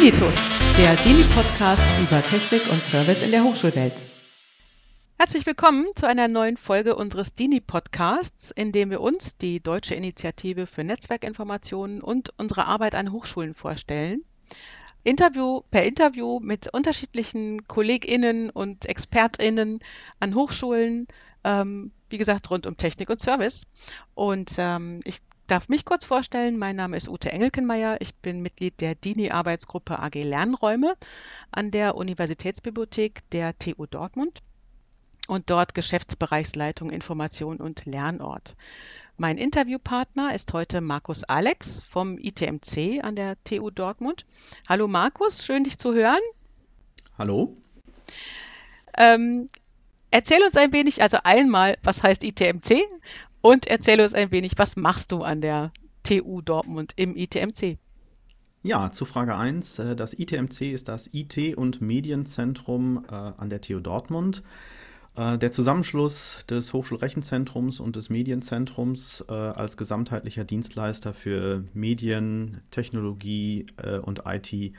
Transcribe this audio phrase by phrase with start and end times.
[0.00, 0.34] Dinitus,
[0.78, 4.02] der Dini-Podcast über Technik und Service in der Hochschulwelt.
[5.18, 10.66] Herzlich willkommen zu einer neuen Folge unseres Dini-Podcasts, in dem wir uns, die Deutsche Initiative
[10.66, 14.24] für Netzwerkinformationen und unsere Arbeit an Hochschulen vorstellen.
[15.04, 19.80] Interview per Interview mit unterschiedlichen KollegInnen und ExpertInnen
[20.18, 21.08] an Hochschulen,
[21.44, 23.66] ähm, wie gesagt, rund um Technik und Service.
[24.14, 25.18] Und ähm, ich
[25.50, 26.58] darf mich kurz vorstellen.
[26.58, 27.96] Mein Name ist Ute Engelkenmeier.
[28.00, 30.94] Ich bin Mitglied der DINI-Arbeitsgruppe AG Lernräume
[31.50, 34.42] an der Universitätsbibliothek der TU Dortmund
[35.26, 38.54] und dort Geschäftsbereichsleitung Information und Lernort.
[39.16, 44.26] Mein Interviewpartner ist heute Markus Alex vom ITMC an der TU Dortmund.
[44.68, 46.20] Hallo Markus, schön dich zu hören.
[47.18, 47.56] Hallo.
[48.96, 49.48] Ähm,
[50.12, 52.82] erzähl uns ein wenig, also einmal, was heißt ITMC
[53.40, 55.72] und erzähle uns ein wenig, was machst du an der
[56.02, 57.78] TU Dortmund im ITMC?
[58.62, 59.78] Ja, zu Frage 1.
[59.78, 64.42] Äh, das ITMC ist das IT- und Medienzentrum äh, an der TU Dortmund.
[65.16, 73.66] Äh, der Zusammenschluss des Hochschulrechenzentrums und des Medienzentrums als gesamtheitlicher Dienstleister für Medien, Technologie
[74.02, 74.74] und IT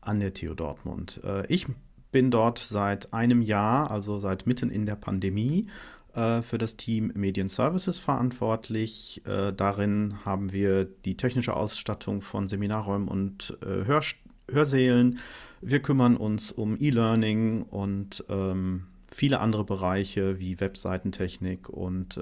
[0.00, 1.20] an der TU Dortmund.
[1.48, 1.66] Ich
[2.10, 5.68] bin dort seit einem Jahr, also seit mitten in der Pandemie
[6.14, 9.22] äh, für das Team Medien Services verantwortlich.
[9.26, 14.02] Äh, darin haben wir die technische Ausstattung von Seminarräumen und äh, Hör
[14.50, 15.18] Hörsälen.
[15.60, 22.20] Wir kümmern uns um E-Learning und ähm, viele andere Bereiche wie Webseitentechnik und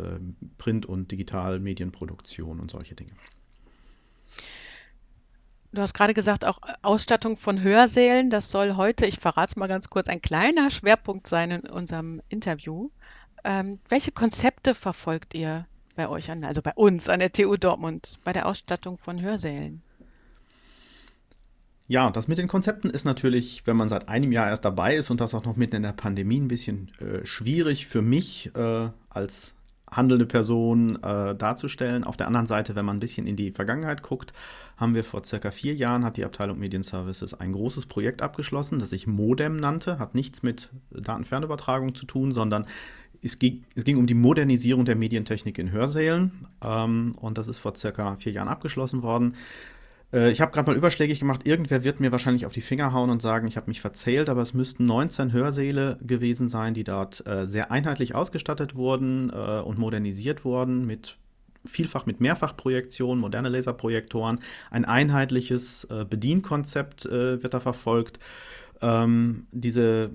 [0.58, 3.12] Print- und Digitalmedienproduktion und solche Dinge.
[5.72, 8.28] Du hast gerade gesagt, auch Ausstattung von Hörsälen.
[8.28, 12.20] Das soll heute, ich verrate es mal ganz kurz, ein kleiner Schwerpunkt sein in unserem
[12.28, 12.90] Interview.
[13.44, 18.18] Ähm, welche Konzepte verfolgt ihr bei euch an, also bei uns an der TU Dortmund,
[18.24, 19.82] bei der Ausstattung von Hörsälen?
[21.88, 25.10] Ja, das mit den Konzepten ist natürlich, wenn man seit einem Jahr erst dabei ist
[25.10, 28.90] und das auch noch mitten in der Pandemie, ein bisschen äh, schwierig für mich äh,
[29.08, 29.56] als
[29.90, 32.04] handelnde Person äh, darzustellen.
[32.04, 34.32] Auf der anderen Seite, wenn man ein bisschen in die Vergangenheit guckt,
[34.76, 38.90] haben wir vor circa vier Jahren, hat die Abteilung Medienservices ein großes Projekt abgeschlossen, das
[38.90, 42.66] sich Modem nannte, hat nichts mit Datenfernübertragung zu tun, sondern
[43.22, 47.58] es ging, es ging um die Modernisierung der Medientechnik in Hörsälen ähm, und das ist
[47.58, 49.34] vor circa vier Jahren abgeschlossen worden.
[50.12, 53.10] Äh, ich habe gerade mal überschlägig gemacht, irgendwer wird mir wahrscheinlich auf die Finger hauen
[53.10, 57.26] und sagen, ich habe mich verzählt, aber es müssten 19 Hörsäle gewesen sein, die dort
[57.26, 61.16] äh, sehr einheitlich ausgestattet wurden äh, und modernisiert wurden mit
[61.64, 64.40] vielfach mit Mehrfachprojektion, moderne Laserprojektoren.
[64.70, 68.18] Ein einheitliches äh, Bedienkonzept äh, wird da verfolgt.
[68.80, 70.10] Ähm, diese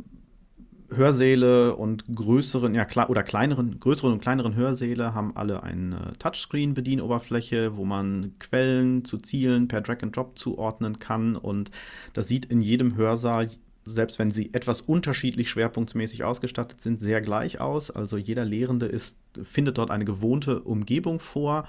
[0.95, 7.85] Hörsäle und größeren, ja, oder kleineren, größeren und kleineren Hörsäle haben alle eine Touchscreen-Bedienoberfläche, wo
[7.85, 11.35] man Quellen zu Zielen per Drag and Drop zuordnen kann.
[11.35, 11.71] Und
[12.13, 13.49] das sieht in jedem Hörsaal,
[13.85, 17.91] selbst wenn sie etwas unterschiedlich schwerpunktsmäßig ausgestattet sind, sehr gleich aus.
[17.91, 21.65] Also jeder Lehrende ist, findet dort eine gewohnte Umgebung vor.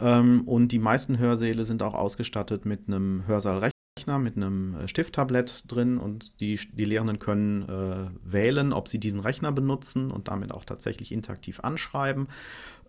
[0.00, 3.58] Ähm, und die meisten Hörsäle sind auch ausgestattet mit einem Hörsaal
[3.96, 8.98] Rechner mit einem äh, Stifttablett drin und die, die Lehrenden können äh, wählen, ob sie
[8.98, 12.28] diesen Rechner benutzen und damit auch tatsächlich interaktiv anschreiben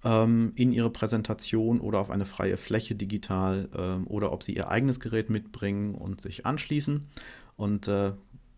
[0.03, 4.69] ähm, in ihre Präsentation oder auf eine freie Fläche digital ähm, oder ob sie ihr
[4.69, 7.07] eigenes Gerät mitbringen und sich anschließen.
[7.56, 8.12] Und äh,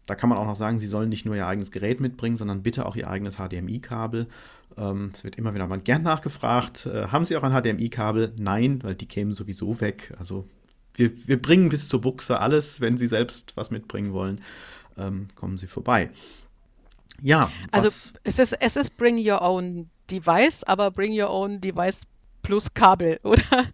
[0.08, 2.64] da kann man auch noch sagen, Sie sollen nicht nur Ihr eigenes Gerät mitbringen, sondern
[2.64, 4.28] bitte auch Ihr eigenes HDMI-Kabel.
[4.76, 6.88] Ähm, es wird immer wieder mal gern nachgefragt.
[6.88, 8.34] Äh, haben Sie auch ein HDMI-Kabel?
[8.40, 10.12] Nein, weil die kämen sowieso weg.
[10.18, 10.48] Also
[11.00, 12.82] wir, wir bringen bis zur Buchse alles.
[12.82, 14.42] Wenn Sie selbst was mitbringen wollen,
[14.98, 16.12] ähm, kommen Sie vorbei.
[17.22, 17.52] Ja.
[17.72, 17.88] Also
[18.24, 22.06] es ist, es ist Bring Your Own Device, aber Bring Your Own Device
[22.42, 23.66] plus Kabel, oder?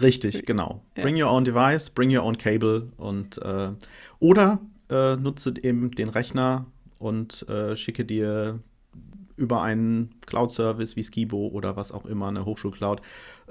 [0.00, 0.82] Richtig, genau.
[0.96, 1.02] Ja.
[1.02, 3.70] Bring Your Own Device, Bring Your Own Cable und äh,
[4.18, 4.60] oder
[4.90, 6.66] äh, nutze eben den Rechner
[6.98, 8.60] und äh, schicke dir
[9.36, 13.02] über einen Cloud-Service wie Skibo oder was auch immer, eine Hochschulcloud,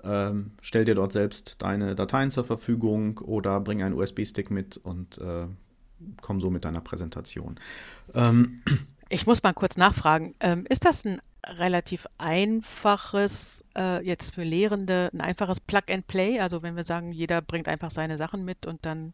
[0.04, 5.18] ähm, stell dir dort selbst deine Dateien zur Verfügung oder bring einen USB-Stick mit und
[5.18, 5.47] äh,
[6.22, 7.59] komm so mit deiner Präsentation.
[8.14, 8.62] Ähm,
[9.09, 10.35] ich muss mal kurz nachfragen.
[10.40, 16.40] Ähm, ist das ein relativ einfaches, äh, jetzt für Lehrende, ein einfaches Plug-and-Play?
[16.40, 19.14] Also wenn wir sagen, jeder bringt einfach seine Sachen mit und dann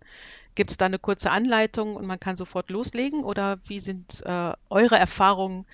[0.56, 3.24] gibt es da eine kurze Anleitung und man kann sofort loslegen?
[3.24, 5.65] Oder wie sind äh, eure Erfahrungen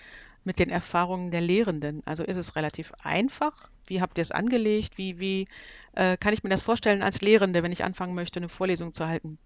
[0.45, 2.01] mit den Erfahrungen der Lehrenden?
[2.05, 3.69] Also ist es relativ einfach?
[3.87, 4.97] Wie habt ihr es angelegt?
[4.97, 5.47] Wie, wie
[5.93, 9.07] äh, kann ich mir das vorstellen als Lehrende, wenn ich anfangen möchte, eine Vorlesung zu
[9.07, 9.37] halten?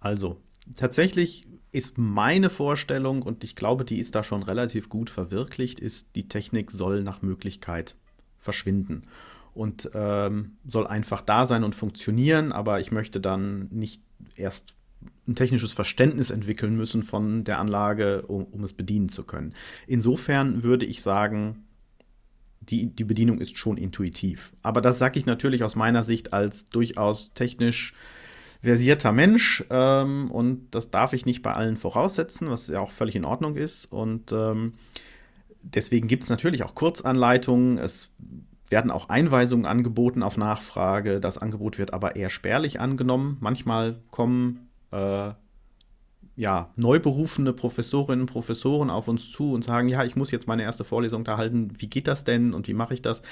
[0.00, 0.40] Also,
[0.76, 6.14] tatsächlich ist meine Vorstellung, und ich glaube, die ist da schon relativ gut verwirklicht, ist,
[6.16, 7.96] die Technik soll nach Möglichkeit
[8.36, 9.02] verschwinden
[9.54, 14.02] und ähm, soll einfach da sein und funktionieren, aber ich möchte dann nicht
[14.36, 14.74] erst
[15.26, 19.54] ein technisches Verständnis entwickeln müssen von der Anlage, um, um es bedienen zu können.
[19.86, 21.64] Insofern würde ich sagen,
[22.60, 24.52] die, die Bedienung ist schon intuitiv.
[24.62, 27.94] Aber das sage ich natürlich aus meiner Sicht als durchaus technisch
[28.62, 33.16] versierter Mensch ähm, und das darf ich nicht bei allen voraussetzen, was ja auch völlig
[33.16, 33.86] in Ordnung ist.
[33.86, 34.74] Und ähm,
[35.62, 37.78] deswegen gibt es natürlich auch Kurzanleitungen.
[37.78, 38.10] Es
[38.70, 41.20] werden auch Einweisungen angeboten auf Nachfrage.
[41.20, 43.36] Das Angebot wird aber eher spärlich angenommen.
[43.40, 45.32] Manchmal kommen äh,
[46.36, 50.46] ja, neu berufene Professorinnen und Professoren auf uns zu und sagen, ja, ich muss jetzt
[50.48, 53.22] meine erste Vorlesung da halten, wie geht das denn und wie mache ich das?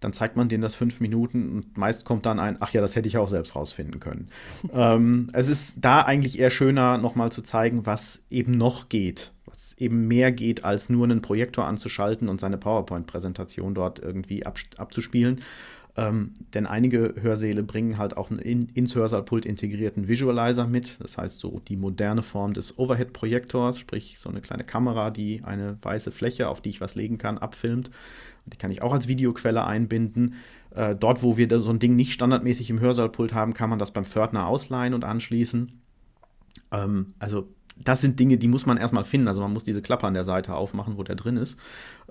[0.00, 2.94] Dann zeigt man denen das fünf Minuten und meist kommt dann ein, ach ja, das
[2.96, 4.28] hätte ich auch selbst rausfinden können.
[4.72, 9.74] ähm, es ist da eigentlich eher schöner, nochmal zu zeigen, was eben noch geht, was
[9.78, 15.40] eben mehr geht, als nur einen Projektor anzuschalten und seine PowerPoint-Präsentation dort irgendwie ab, abzuspielen.
[15.96, 21.00] Ähm, denn einige Hörsäle bringen halt auch einen in, ins Hörsaalpult integrierten Visualizer mit.
[21.00, 25.78] Das heißt, so die moderne Form des Overhead-Projektors, sprich so eine kleine Kamera, die eine
[25.80, 27.90] weiße Fläche, auf die ich was legen kann, abfilmt.
[28.46, 30.34] Die kann ich auch als Videoquelle einbinden.
[30.70, 33.92] Äh, dort, wo wir so ein Ding nicht standardmäßig im Hörsaalpult haben, kann man das
[33.92, 35.80] beim Pförtner ausleihen und anschließen.
[36.72, 39.28] Ähm, also das sind Dinge, die muss man erstmal finden.
[39.28, 41.58] Also man muss diese Klappe an der Seite aufmachen, wo der drin ist.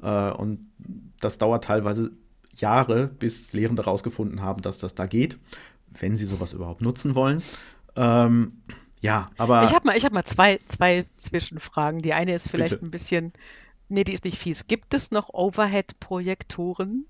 [0.02, 0.72] Äh, und
[1.20, 2.12] das dauert teilweise
[2.58, 5.38] Jahre, bis Lehrende herausgefunden haben, dass das da geht,
[6.00, 7.42] wenn sie sowas überhaupt nutzen wollen.
[7.96, 8.62] Ähm,
[9.02, 9.66] ja, aber.
[9.66, 12.02] Ich habe mal, hab mal zwei, zwei Zwischenfragen.
[12.02, 12.86] Die eine ist vielleicht bitte.
[12.86, 13.34] ein bisschen.
[13.90, 14.68] Nee, die ist nicht fies.
[14.68, 17.06] Gibt es noch Overhead-Projektoren?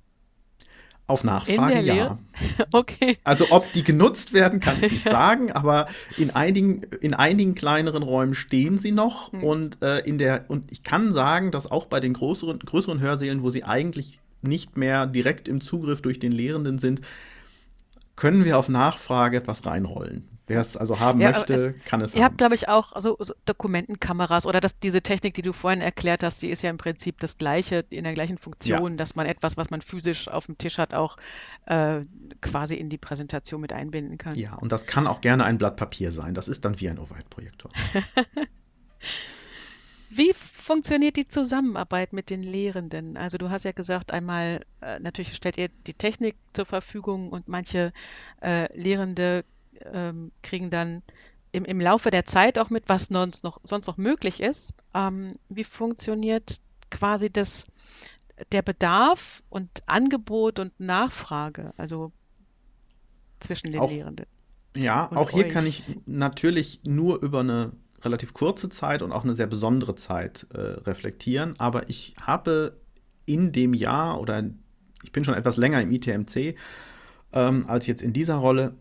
[1.05, 2.17] Auf Nachfrage ja.
[2.71, 3.17] okay.
[3.25, 5.87] Also ob die genutzt werden, kann ich nicht sagen, aber
[6.17, 9.43] in einigen, in einigen kleineren Räumen stehen sie noch hm.
[9.43, 13.43] und äh, in der und ich kann sagen, dass auch bei den größeren, größeren Hörsälen,
[13.43, 17.01] wo sie eigentlich nicht mehr direkt im Zugriff durch den Lehrenden sind,
[18.15, 20.27] können wir auf Nachfrage etwas reinrollen.
[20.45, 22.19] Wer es also haben ja, möchte, es, kann es ihr haben.
[22.19, 25.79] Ihr habt, glaube ich, auch so, so, Dokumentenkameras oder das, diese Technik, die du vorhin
[25.79, 28.97] erklärt hast, die ist ja im Prinzip das gleiche, in der gleichen Funktion, ja.
[28.97, 31.15] dass man etwas, was man physisch auf dem Tisch hat, auch
[31.65, 32.01] äh,
[32.41, 34.35] quasi in die Präsentation mit einbinden kann.
[34.35, 36.33] Ja, und das kann auch gerne ein Blatt Papier sein.
[36.33, 37.71] Das ist dann wie ein Overhead-Projektor.
[40.15, 43.17] Wie funktioniert die Zusammenarbeit mit den Lehrenden?
[43.17, 47.47] Also du hast ja gesagt, einmal äh, natürlich stellt ihr die Technik zur Verfügung und
[47.47, 47.93] manche
[48.41, 49.43] äh, Lehrende
[49.91, 51.01] ähm, kriegen dann
[51.51, 54.75] im, im Laufe der Zeit auch mit, was sonst noch, sonst noch möglich ist.
[54.93, 56.57] Ähm, wie funktioniert
[56.91, 57.65] quasi das,
[58.51, 62.11] der Bedarf und Angebot und Nachfrage, also
[63.39, 64.27] zwischen den auch, Lehrenden?
[64.75, 65.51] Ja, auch hier euch?
[65.51, 67.71] kann ich natürlich nur über eine
[68.03, 71.55] relativ kurze Zeit und auch eine sehr besondere Zeit äh, reflektieren.
[71.59, 72.77] Aber ich habe
[73.25, 74.43] in dem Jahr oder
[75.03, 76.55] ich bin schon etwas länger im ITMC
[77.33, 78.75] ähm, als jetzt in dieser Rolle,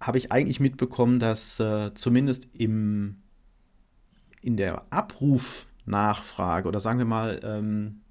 [0.00, 3.22] habe ich eigentlich mitbekommen, dass äh, zumindest im,
[4.42, 8.02] in der Abrufnachfrage oder sagen wir mal, ähm,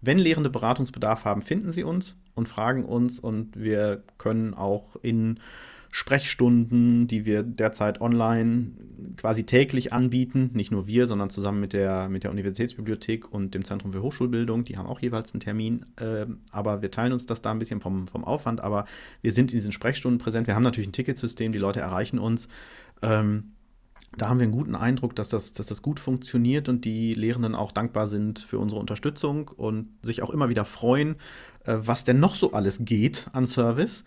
[0.00, 5.40] wenn Lehrende Beratungsbedarf haben, finden sie uns und fragen uns und wir können auch in
[5.90, 8.72] Sprechstunden, die wir derzeit online
[9.16, 10.50] quasi täglich anbieten.
[10.52, 14.64] Nicht nur wir, sondern zusammen mit der, mit der Universitätsbibliothek und dem Zentrum für Hochschulbildung.
[14.64, 15.86] Die haben auch jeweils einen Termin.
[15.96, 18.60] Äh, aber wir teilen uns das da ein bisschen vom, vom Aufwand.
[18.60, 18.84] Aber
[19.22, 20.46] wir sind in diesen Sprechstunden präsent.
[20.46, 22.48] Wir haben natürlich ein Ticketsystem, die Leute erreichen uns.
[23.00, 23.52] Ähm,
[24.16, 27.54] da haben wir einen guten Eindruck, dass das, dass das gut funktioniert und die Lehrenden
[27.54, 31.16] auch dankbar sind für unsere Unterstützung und sich auch immer wieder freuen,
[31.64, 34.04] äh, was denn noch so alles geht an Service.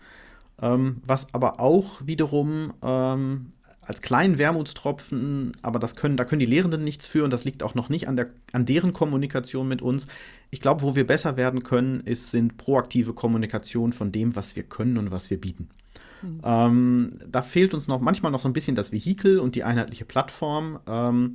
[0.62, 6.46] Ähm, was aber auch wiederum ähm, als kleinen Wermutstropfen, aber das können, da können die
[6.46, 9.82] Lehrenden nichts für und das liegt auch noch nicht an, der, an deren Kommunikation mit
[9.82, 10.06] uns.
[10.50, 14.62] Ich glaube, wo wir besser werden können, ist, sind proaktive Kommunikation von dem, was wir
[14.62, 15.68] können und was wir bieten.
[16.22, 16.40] Mhm.
[16.44, 20.04] Ähm, da fehlt uns noch manchmal noch so ein bisschen das Vehikel und die einheitliche
[20.04, 20.78] Plattform.
[20.86, 21.34] Ähm,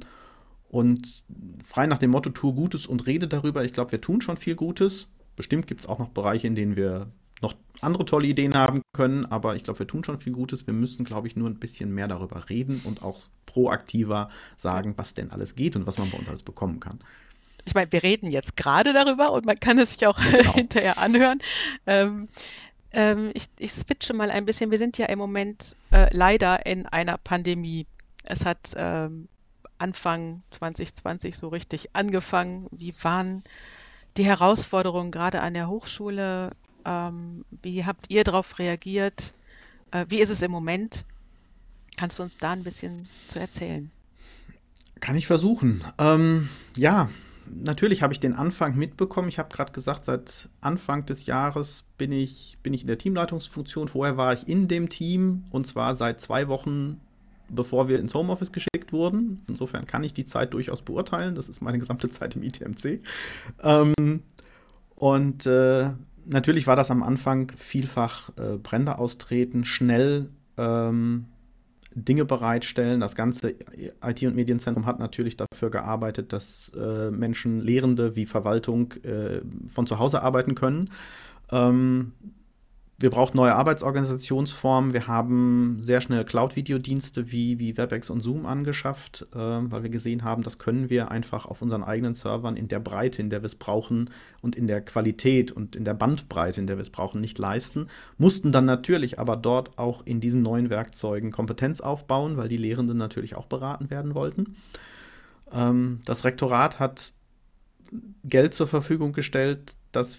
[0.69, 1.24] und
[1.63, 3.65] frei nach dem Motto, tue Gutes und rede darüber.
[3.65, 5.07] Ich glaube, wir tun schon viel Gutes.
[5.36, 7.07] Bestimmt gibt es auch noch Bereiche, in denen wir
[7.41, 10.65] noch andere tolle Ideen haben können, aber ich glaube, wir tun schon viel Gutes.
[10.65, 15.13] Wir müssen, glaube ich, nur ein bisschen mehr darüber reden und auch proaktiver sagen, was
[15.13, 17.00] denn alles geht und was man bei uns alles bekommen kann.
[17.65, 20.53] Ich meine, wir reden jetzt gerade darüber und man kann es sich auch genau.
[20.56, 21.39] hinterher anhören.
[21.86, 22.29] Ähm,
[22.91, 24.72] ähm, ich, ich switche mal ein bisschen.
[24.72, 27.86] Wir sind ja im Moment äh, leider in einer Pandemie.
[28.24, 29.27] Es hat ähm,
[29.77, 32.67] Anfang 2020 so richtig angefangen.
[32.72, 33.44] Wie waren
[34.15, 36.51] die Herausforderungen gerade an der Hochschule?
[36.88, 39.34] Ähm, wie habt ihr darauf reagiert?
[39.91, 41.06] Äh, wie ist es im Moment?
[41.98, 43.91] Kannst du uns da ein bisschen zu erzählen?
[45.01, 45.84] Kann ich versuchen.
[45.98, 47.10] Ähm, ja,
[47.46, 49.27] natürlich habe ich den Anfang mitbekommen.
[49.27, 53.89] Ich habe gerade gesagt, seit Anfang des Jahres bin ich, bin ich in der Teamleitungsfunktion.
[53.89, 57.01] Vorher war ich in dem Team und zwar seit zwei Wochen
[57.50, 59.44] bevor wir ins Homeoffice geschickt wurden.
[59.48, 61.36] Insofern kann ich die Zeit durchaus beurteilen.
[61.36, 63.01] Das ist meine gesamte Zeit im ITMC.
[63.63, 64.24] Ähm,
[64.96, 65.91] und äh,
[66.27, 71.25] natürlich war das am Anfang vielfach äh, Brände austreten, schnell ähm,
[71.93, 73.00] Dinge bereitstellen.
[73.00, 73.55] Das ganze
[74.03, 79.88] IT- und Medienzentrum hat natürlich dafür gearbeitet, dass äh, Menschen, Lehrende wie Verwaltung äh, von
[79.88, 80.91] zu Hause arbeiten können.
[81.51, 82.12] Ähm,
[83.00, 84.92] wir brauchen neue Arbeitsorganisationsformen.
[84.92, 90.24] Wir haben sehr schnell Cloud-Videodienste wie, wie WebEx und Zoom angeschafft, äh, weil wir gesehen
[90.24, 93.46] haben, das können wir einfach auf unseren eigenen Servern in der Breite, in der wir
[93.46, 94.10] es brauchen
[94.42, 97.88] und in der Qualität und in der Bandbreite, in der wir es brauchen, nicht leisten.
[98.18, 102.98] Mussten dann natürlich aber dort auch in diesen neuen Werkzeugen Kompetenz aufbauen, weil die Lehrenden
[102.98, 104.56] natürlich auch beraten werden wollten.
[105.51, 107.13] Ähm, das Rektorat hat
[108.24, 110.18] Geld zur Verfügung gestellt, das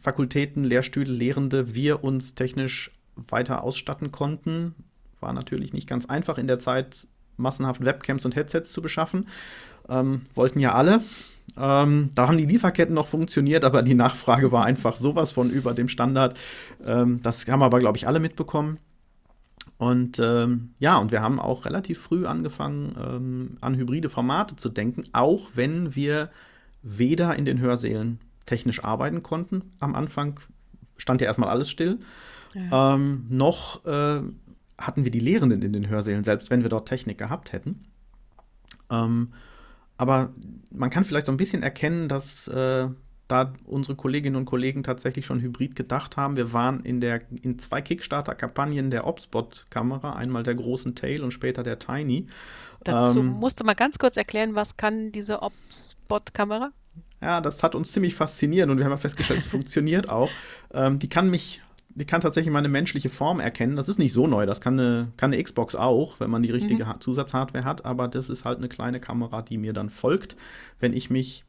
[0.00, 4.74] Fakultäten, Lehrstühle, Lehrende wir uns technisch weiter ausstatten konnten.
[5.20, 9.28] War natürlich nicht ganz einfach in der Zeit, massenhaft Webcams und Headsets zu beschaffen.
[9.88, 11.00] Ähm, wollten ja alle.
[11.56, 15.74] Ähm, da haben die Lieferketten noch funktioniert, aber die Nachfrage war einfach sowas von über
[15.74, 16.38] dem Standard.
[16.84, 18.78] Ähm, das haben aber, glaube ich, alle mitbekommen.
[19.78, 24.68] Und ähm, ja, und wir haben auch relativ früh angefangen, ähm, an hybride Formate zu
[24.68, 26.30] denken, auch wenn wir
[26.82, 29.70] weder in den Hörsälen technisch arbeiten konnten.
[29.78, 30.40] Am Anfang
[30.96, 31.98] stand ja erstmal alles still.
[32.54, 32.94] Ja.
[32.94, 34.22] Ähm, noch äh,
[34.78, 37.84] hatten wir die Lehrenden in den Hörsälen, selbst wenn wir dort Technik gehabt hätten.
[38.90, 39.32] Ähm,
[39.96, 40.30] aber
[40.70, 42.88] man kann vielleicht so ein bisschen erkennen, dass äh,
[43.26, 46.36] da unsere Kolleginnen und Kollegen tatsächlich schon hybrid gedacht haben.
[46.36, 51.62] Wir waren in, der, in zwei Kickstarter-Kampagnen der Opspot-Kamera, einmal der großen Tail und später
[51.62, 52.26] der Tiny.
[52.84, 56.70] Dazu ähm, musst du mal ganz kurz erklären, was kann diese Opspot-Kamera?
[57.20, 60.30] Ja, das hat uns ziemlich fasziniert und wir haben ja festgestellt, es funktioniert auch.
[60.72, 63.76] Ähm, die kann mich, die kann tatsächlich meine menschliche Form erkennen.
[63.76, 66.52] Das ist nicht so neu, das kann eine, kann eine Xbox auch, wenn man die
[66.52, 67.00] richtige mhm.
[67.00, 70.36] Zusatzhardware hat, aber das ist halt eine kleine Kamera, die mir dann folgt,
[70.78, 71.44] wenn ich mich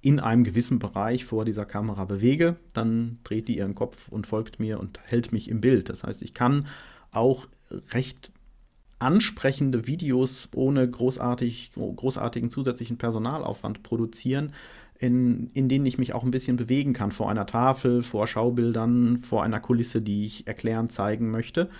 [0.00, 4.60] in einem gewissen Bereich vor dieser Kamera bewege, dann dreht die ihren Kopf und folgt
[4.60, 5.88] mir und hält mich im Bild.
[5.88, 6.68] Das heißt, ich kann
[7.10, 7.48] auch
[7.90, 8.30] recht
[9.00, 14.52] ansprechende Videos ohne großartig, großartigen zusätzlichen Personalaufwand produzieren,
[14.98, 19.18] in, in denen ich mich auch ein bisschen bewegen kann, vor einer Tafel, vor Schaubildern,
[19.18, 21.70] vor einer Kulisse, die ich erklären, zeigen möchte.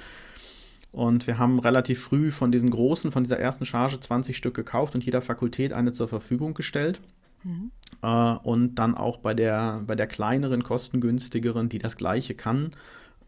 [0.93, 4.95] Und wir haben relativ früh von diesen großen, von dieser ersten Charge 20 Stück gekauft
[4.95, 7.01] und jeder Fakultät eine zur Verfügung gestellt.
[7.45, 7.71] Mhm.
[8.03, 12.71] Äh, und dann auch bei der, bei der kleineren, kostengünstigeren, die das gleiche kann,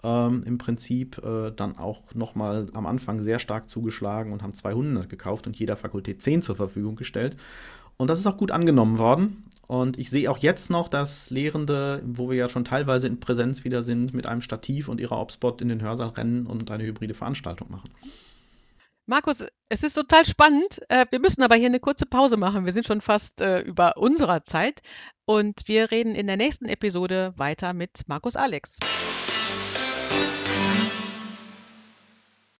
[0.02, 5.08] ähm, im Prinzip äh, dann auch nochmal am Anfang sehr stark zugeschlagen und haben 200
[5.08, 7.36] gekauft und jeder Fakultät 10 zur Verfügung gestellt.
[7.96, 9.44] Und das ist auch gut angenommen worden.
[9.70, 13.62] Und ich sehe auch jetzt noch, dass Lehrende, wo wir ja schon teilweise in Präsenz
[13.62, 17.14] wieder sind, mit einem Stativ und ihrer Obspot in den Hörsaal rennen und eine hybride
[17.14, 17.88] Veranstaltung machen.
[19.06, 20.80] Markus, es ist total spannend.
[20.88, 22.66] Äh, wir müssen aber hier eine kurze Pause machen.
[22.66, 24.82] Wir sind schon fast äh, über unserer Zeit
[25.24, 28.80] und wir reden in der nächsten Episode weiter mit Markus Alex.